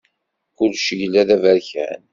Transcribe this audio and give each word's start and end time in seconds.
Kullec 0.55 0.87
yella 0.99 1.23
d 1.27 1.29
aberkan. 1.35 2.01